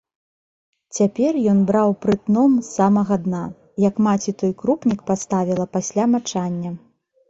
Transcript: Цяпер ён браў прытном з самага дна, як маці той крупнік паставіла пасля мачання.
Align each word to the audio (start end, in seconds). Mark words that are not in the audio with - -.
Цяпер 0.99 1.37
ён 1.51 1.59
браў 1.69 1.93
прытном 2.07 2.57
з 2.61 2.67
самага 2.77 3.21
дна, 3.29 3.45
як 3.87 4.03
маці 4.09 4.31
той 4.43 4.53
крупнік 4.67 4.99
паставіла 5.15 5.73
пасля 5.79 6.13
мачання. 6.13 6.79